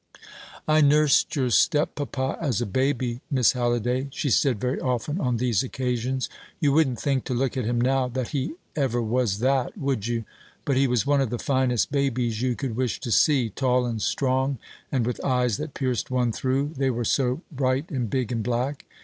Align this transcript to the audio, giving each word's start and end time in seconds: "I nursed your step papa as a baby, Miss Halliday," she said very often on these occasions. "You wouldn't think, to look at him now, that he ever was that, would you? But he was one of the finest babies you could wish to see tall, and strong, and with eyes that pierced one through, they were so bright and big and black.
"I 0.67 0.81
nursed 0.81 1.35
your 1.35 1.51
step 1.51 1.93
papa 1.93 2.35
as 2.41 2.59
a 2.59 2.65
baby, 2.65 3.21
Miss 3.29 3.51
Halliday," 3.51 4.07
she 4.11 4.31
said 4.31 4.59
very 4.59 4.79
often 4.81 5.19
on 5.21 5.37
these 5.37 5.61
occasions. 5.61 6.27
"You 6.59 6.71
wouldn't 6.73 6.99
think, 6.99 7.23
to 7.25 7.35
look 7.35 7.55
at 7.55 7.65
him 7.65 7.79
now, 7.79 8.07
that 8.07 8.29
he 8.29 8.53
ever 8.75 8.99
was 8.99 9.37
that, 9.41 9.77
would 9.77 10.07
you? 10.07 10.25
But 10.65 10.75
he 10.75 10.87
was 10.87 11.05
one 11.05 11.21
of 11.21 11.29
the 11.29 11.37
finest 11.37 11.91
babies 11.91 12.41
you 12.41 12.55
could 12.55 12.75
wish 12.75 12.99
to 13.01 13.11
see 13.11 13.51
tall, 13.51 13.85
and 13.85 14.01
strong, 14.01 14.57
and 14.91 15.05
with 15.05 15.23
eyes 15.23 15.57
that 15.57 15.75
pierced 15.75 16.09
one 16.09 16.31
through, 16.31 16.73
they 16.77 16.89
were 16.89 17.05
so 17.05 17.43
bright 17.51 17.91
and 17.91 18.09
big 18.09 18.31
and 18.31 18.41
black. 18.41 18.85